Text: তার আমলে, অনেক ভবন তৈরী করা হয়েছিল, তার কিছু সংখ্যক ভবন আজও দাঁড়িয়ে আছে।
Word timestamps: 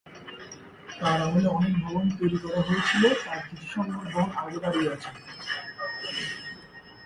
তার 0.99 1.19
আমলে, 1.21 1.49
অনেক 1.49 1.73
ভবন 1.83 2.05
তৈরী 2.17 2.37
করা 2.43 2.59
হয়েছিল, 2.61 3.03
তার 3.23 3.39
কিছু 3.47 3.65
সংখ্যক 3.75 4.03
ভবন 4.05 4.29
আজও 4.39 4.59
দাঁড়িয়ে 4.63 4.89
আছে। 4.93 5.09